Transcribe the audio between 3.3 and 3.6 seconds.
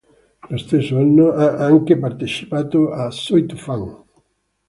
tu